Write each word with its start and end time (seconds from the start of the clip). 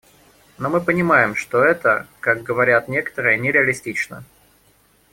Но 0.57 0.67
мы 0.71 0.81
понимаем, 0.81 1.35
что 1.35 1.63
это, 1.63 2.07
как 2.21 2.41
говорят 2.41 2.87
некоторые, 2.87 3.37
не 3.37 3.51
реалистично. 3.51 4.23